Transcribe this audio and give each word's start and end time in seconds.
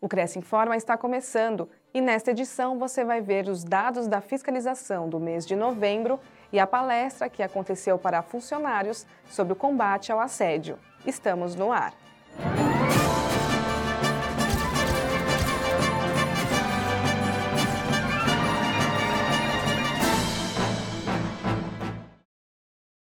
O 0.00 0.08
Cresce 0.08 0.38
Informa 0.38 0.76
está 0.76 0.96
começando 0.96 1.68
e 1.92 2.00
nesta 2.00 2.30
edição 2.30 2.78
você 2.78 3.04
vai 3.04 3.20
ver 3.20 3.48
os 3.48 3.64
dados 3.64 4.06
da 4.06 4.20
fiscalização 4.20 5.08
do 5.08 5.18
mês 5.18 5.44
de 5.44 5.56
novembro 5.56 6.20
e 6.52 6.60
a 6.60 6.66
palestra 6.68 7.28
que 7.28 7.42
aconteceu 7.42 7.98
para 7.98 8.22
funcionários 8.22 9.04
sobre 9.26 9.54
o 9.54 9.56
combate 9.56 10.12
ao 10.12 10.20
assédio. 10.20 10.78
Estamos 11.04 11.56
no 11.56 11.72
ar. 11.72 11.94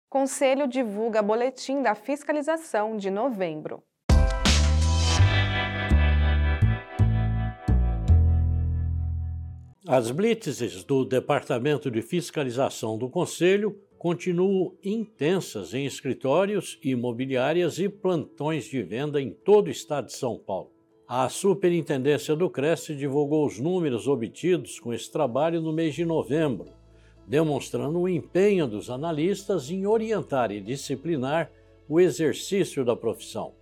Conselho 0.08 0.68
divulga 0.68 1.24
boletim 1.24 1.82
da 1.82 1.96
fiscalização 1.96 2.96
de 2.96 3.10
novembro. 3.10 3.84
As 9.88 10.10
blitzes 10.10 10.84
do 10.84 11.06
Departamento 11.06 11.92
de 11.92 12.02
Fiscalização 12.02 12.98
do 12.98 13.08
Conselho 13.08 13.80
continuam 14.00 14.74
intensas 14.84 15.76
em 15.76 15.86
escritórios, 15.86 16.80
imobiliárias 16.84 17.78
e 17.78 17.88
plantões 17.88 18.66
de 18.66 18.82
venda 18.82 19.22
em 19.22 19.30
todo 19.30 19.68
o 19.68 19.72
estado 19.72 20.08
de 20.08 20.14
São 20.14 20.40
Paulo. 20.40 20.72
A 21.08 21.30
Superintendência 21.30 22.36
do 22.36 22.50
Cresce 22.50 22.96
divulgou 22.96 23.46
os 23.46 23.60
números 23.60 24.08
obtidos 24.08 24.80
com 24.80 24.92
esse 24.92 25.12
trabalho 25.12 25.62
no 25.62 25.72
mês 25.72 25.94
de 25.94 26.04
novembro, 26.04 26.66
demonstrando 27.28 28.00
o 28.00 28.10
empenho 28.10 28.66
dos 28.66 28.90
analistas 28.90 29.70
em 29.70 29.86
orientar 29.86 30.52
e 30.52 30.60
disciplinar 30.60 31.52
o 31.88 32.00
exercício 32.00 32.84
da 32.84 32.96
profissão. 32.96 33.54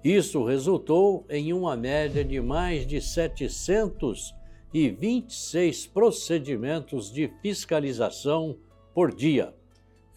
Isso 0.03 0.43
resultou 0.43 1.25
em 1.29 1.53
uma 1.53 1.75
média 1.75 2.23
de 2.23 2.39
mais 2.39 2.85
de 2.85 3.01
726 3.01 5.87
procedimentos 5.87 7.11
de 7.11 7.31
fiscalização 7.41 8.55
por 8.93 9.15
dia. 9.15 9.55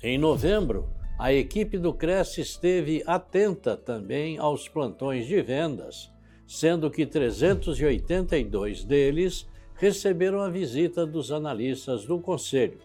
Em 0.02 0.19
novembro, 0.19 0.91
a 1.19 1.33
equipe 1.33 1.78
do 1.78 1.94
Cresce 1.94 2.42
esteve 2.42 3.03
atenta 3.06 3.75
também 3.77 4.38
aos 4.38 4.69
plantões 4.69 5.27
de 5.27 5.42
vendas, 5.42 6.12
sendo 6.47 6.91
que 6.91 7.06
382 7.06 8.84
deles 8.84 9.48
receberam 9.75 10.41
a 10.41 10.50
visita 10.50 11.06
dos 11.06 11.32
analistas 11.32 12.05
do 12.05 12.20
Conselho. 12.20 12.78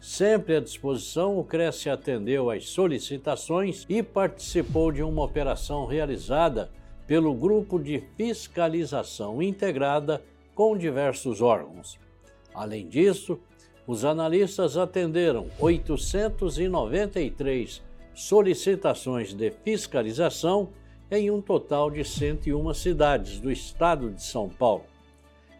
Sempre 0.00 0.56
à 0.56 0.60
disposição, 0.60 1.38
o 1.38 1.44
Cresce 1.44 1.90
atendeu 1.90 2.50
às 2.50 2.68
solicitações 2.68 3.84
e 3.88 4.00
participou 4.00 4.92
de 4.92 5.02
uma 5.02 5.24
operação 5.24 5.86
realizada 5.86 6.70
pelo 7.04 7.34
Grupo 7.34 7.80
de 7.80 8.04
Fiscalização 8.16 9.42
Integrada 9.42 10.22
com 10.54 10.78
diversos 10.78 11.42
órgãos. 11.42 11.98
Além 12.54 12.86
disso, 12.86 13.40
os 13.88 14.04
analistas 14.04 14.76
atenderam 14.76 15.48
893 15.58 17.82
solicitações 18.14 19.34
de 19.34 19.50
fiscalização 19.50 20.68
em 21.10 21.28
um 21.30 21.40
total 21.40 21.90
de 21.90 22.04
101 22.04 22.74
cidades 22.74 23.40
do 23.40 23.50
estado 23.50 24.10
de 24.10 24.22
São 24.22 24.46
Paulo. 24.48 24.84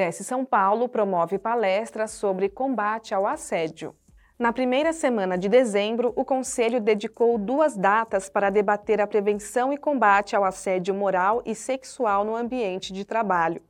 Cresce 0.00 0.24
São 0.24 0.46
Paulo 0.46 0.88
promove 0.88 1.38
palestras 1.38 2.12
sobre 2.12 2.48
combate 2.48 3.14
ao 3.14 3.26
assédio. 3.26 3.94
Na 4.38 4.50
primeira 4.50 4.94
semana 4.94 5.36
de 5.36 5.46
dezembro, 5.46 6.14
o 6.16 6.24
Conselho 6.24 6.80
dedicou 6.80 7.36
duas 7.36 7.76
datas 7.76 8.26
para 8.30 8.48
debater 8.48 8.98
a 8.98 9.06
prevenção 9.06 9.74
e 9.74 9.76
combate 9.76 10.34
ao 10.34 10.42
assédio 10.42 10.94
moral 10.94 11.42
e 11.44 11.54
sexual 11.54 12.24
no 12.24 12.34
ambiente 12.34 12.94
de 12.94 13.04
trabalho. 13.04 13.60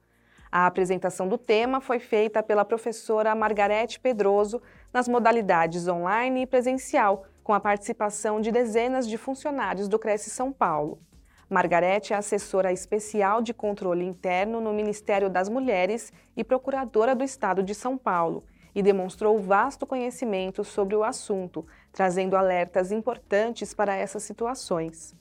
A 0.52 0.66
apresentação 0.66 1.26
do 1.26 1.36
tema 1.36 1.80
foi 1.80 1.98
feita 1.98 2.44
pela 2.44 2.64
professora 2.64 3.34
Margarete 3.34 3.98
Pedroso 3.98 4.62
nas 4.92 5.08
modalidades 5.08 5.88
online 5.88 6.42
e 6.42 6.46
presencial, 6.46 7.24
com 7.42 7.52
a 7.52 7.58
participação 7.58 8.40
de 8.40 8.52
dezenas 8.52 9.08
de 9.08 9.18
funcionários 9.18 9.88
do 9.88 9.98
Cresce 9.98 10.30
São 10.30 10.52
Paulo. 10.52 11.00
Margarete 11.50 12.12
é 12.12 12.16
assessora 12.16 12.72
especial 12.72 13.42
de 13.42 13.52
controle 13.52 14.04
interno 14.04 14.60
no 14.60 14.72
Ministério 14.72 15.28
das 15.28 15.48
Mulheres 15.48 16.12
e 16.36 16.44
procuradora 16.44 17.12
do 17.12 17.24
Estado 17.24 17.60
de 17.60 17.74
São 17.74 17.98
Paulo 17.98 18.44
e 18.72 18.80
demonstrou 18.80 19.36
vasto 19.36 19.84
conhecimento 19.84 20.62
sobre 20.62 20.94
o 20.94 21.02
assunto, 21.02 21.66
trazendo 21.90 22.36
alertas 22.36 22.92
importantes 22.92 23.74
para 23.74 23.96
essas 23.96 24.22
situações. 24.22 25.12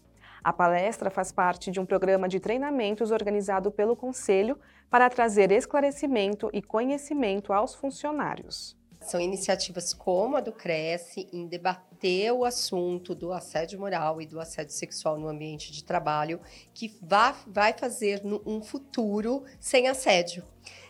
A 0.43 0.53
palestra 0.53 1.09
faz 1.09 1.31
parte 1.31 1.71
de 1.71 1.79
um 1.79 1.85
programa 1.85 2.29
de 2.29 2.39
treinamentos 2.39 3.09
organizado 3.09 3.71
pelo 3.71 3.95
Conselho 3.95 4.55
para 4.87 5.09
trazer 5.09 5.51
esclarecimento 5.51 6.47
e 6.53 6.61
conhecimento 6.61 7.51
aos 7.51 7.73
funcionários. 7.73 8.78
São 9.01 9.19
iniciativas 9.19 9.93
como 9.93 10.37
a 10.37 10.41
do 10.41 10.51
Cresce 10.51 11.27
em 11.31 11.47
debater 11.47 12.31
o 12.31 12.45
assunto 12.45 13.15
do 13.15 13.31
assédio 13.31 13.79
moral 13.79 14.21
e 14.21 14.25
do 14.25 14.39
assédio 14.39 14.73
sexual 14.73 15.17
no 15.17 15.27
ambiente 15.27 15.71
de 15.71 15.83
trabalho, 15.83 16.39
que 16.73 16.93
vai, 17.01 17.33
vai 17.47 17.73
fazer 17.73 18.21
um 18.45 18.61
futuro 18.61 19.43
sem 19.59 19.87
assédio. 19.87 20.43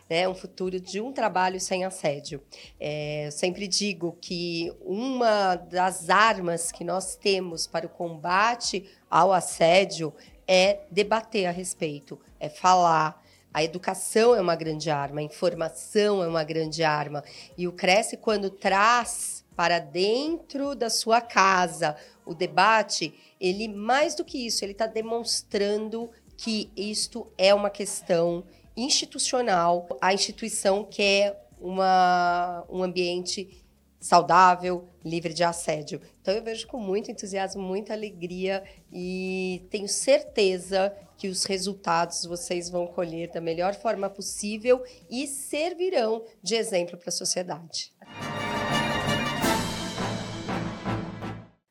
Né, 0.09 0.28
um 0.28 0.34
futuro 0.34 0.80
de 0.80 1.00
um 1.00 1.14
trabalho 1.14 1.59
sem 1.59 1.86
assédio. 1.86 2.42
É, 2.80 3.28
eu 3.28 3.31
sempre 3.31 3.68
digo 3.68 4.18
que 4.20 4.76
uma 4.81 5.56
das 5.56 6.09
armas 6.09 6.72
que 6.72 6.84
nós 6.84 7.16
temos 7.16 7.68
para 7.68 7.86
o 7.86 7.90
combate 7.90 8.90
ao 9.08 9.31
assédio 9.31 10.12
é 10.47 10.80
debater 10.90 11.46
a 11.46 11.52
respeito, 11.52 12.20
é 12.40 12.50
falar, 12.50 13.24
a 13.53 13.63
educação 13.63 14.35
é 14.35 14.41
uma 14.41 14.55
grande 14.55 14.90
arma, 14.90 15.22
a 15.22 15.23
informação 15.23 16.23
é 16.23 16.28
uma 16.28 16.43
grande 16.43 16.84
arma. 16.84 17.23
E 17.57 17.67
o 17.67 17.72
Cresce, 17.72 18.16
quando 18.17 18.49
traz 18.49 19.43
para 19.55 19.79
dentro 19.79 20.75
da 20.75 20.90
sua 20.90 21.19
casa 21.19 21.96
o 22.25 22.34
debate, 22.34 23.13
ele, 23.41 23.67
mais 23.67 24.16
do 24.16 24.23
que 24.23 24.46
isso, 24.46 24.63
ele 24.63 24.73
está 24.73 24.85
demonstrando 24.85 26.09
que 26.37 26.72
isto 26.78 27.28
é 27.37 27.53
uma 27.53 27.69
questão 27.69 28.43
institucional. 28.78 29.87
A 29.99 30.13
instituição 30.13 30.85
quer 30.85 31.45
uma, 31.59 32.63
um 32.69 32.84
ambiente 32.84 33.63
saudável, 33.99 34.87
livre 35.03 35.34
de 35.34 35.43
assédio. 35.43 36.01
Então 36.22 36.34
eu 36.34 36.43
vejo 36.43 36.67
com 36.67 36.79
muito 36.79 37.11
entusiasmo, 37.11 37.61
muita 37.61 37.93
alegria 37.93 38.63
e 38.91 39.67
tenho 39.69 39.87
certeza 39.87 40.96
que 41.17 41.28
os 41.28 41.43
resultados 41.43 42.25
vocês 42.25 42.69
vão 42.69 42.87
colher 42.87 43.29
da 43.29 43.41
melhor 43.41 43.75
forma 43.75 44.09
possível 44.09 44.81
e 45.09 45.28
servirão 45.28 46.23
de 46.41 46.55
exemplo 46.55 46.97
para 46.97 47.09
a 47.09 47.11
sociedade. 47.11 47.91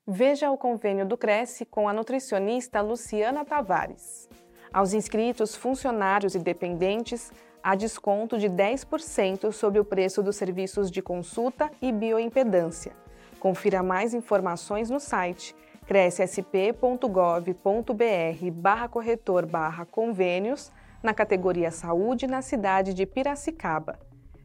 Veja 0.06 0.50
o 0.50 0.58
convênio 0.58 1.06
do 1.06 1.16
Cresce 1.16 1.64
com 1.64 1.88
a 1.88 1.92
nutricionista 1.92 2.80
Luciana 2.80 3.44
Tavares. 3.44 4.28
Aos 4.72 4.92
inscritos, 4.92 5.54
funcionários 5.54 6.34
e 6.34 6.38
dependentes, 6.38 7.30
há 7.68 7.74
desconto 7.74 8.38
de 8.38 8.48
10% 8.48 9.52
sobre 9.52 9.78
o 9.78 9.84
preço 9.84 10.22
dos 10.22 10.36
serviços 10.36 10.90
de 10.90 11.02
consulta 11.02 11.70
e 11.82 11.92
bioimpedância. 11.92 12.96
Confira 13.38 13.82
mais 13.82 14.14
informações 14.14 14.88
no 14.88 14.98
site 14.98 15.54
crescsp.gov.br 15.86 18.50
barra 18.54 18.88
corretor 18.88 19.44
barra 19.44 19.84
convênios 19.84 20.72
na 21.02 21.12
categoria 21.12 21.70
Saúde 21.70 22.26
na 22.26 22.40
cidade 22.40 22.94
de 22.94 23.04
Piracicaba. 23.04 23.98